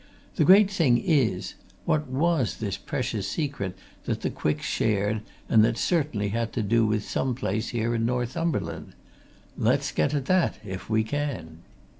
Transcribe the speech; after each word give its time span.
The 0.35 0.45
great 0.45 0.71
thing 0.71 0.97
is 0.97 1.53
what 1.85 2.07
was 2.07 2.57
this 2.57 2.75
precious 2.75 3.27
secret 3.27 3.77
that 4.05 4.21
the 4.21 4.31
Quicks 4.31 4.65
shared, 4.65 5.21
and 5.47 5.63
that 5.63 5.77
certainly 5.77 6.29
had 6.29 6.51
to 6.53 6.63
do 6.63 6.87
with 6.87 7.07
some 7.07 7.35
place 7.35 7.69
here 7.69 7.93
in 7.93 8.03
Northumberland? 8.03 8.93
Let's 9.55 9.91
get 9.91 10.15
at 10.15 10.25
that 10.25 10.57
if 10.65 10.89
we 10.89 11.03
can." 11.03 11.59